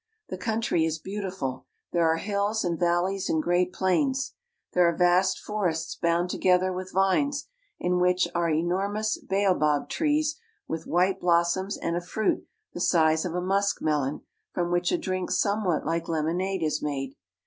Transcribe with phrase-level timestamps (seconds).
[0.29, 4.33] The country is beautiful, there are hills and valleys and great plains.
[4.73, 7.47] There are vast forests bound together with vines,
[7.79, 13.35] in which ("■■are enormous baobab trees with white blossoms and a fruit, the size of
[13.35, 17.15] a musk melon from which a drink somewhat like lemonade is made.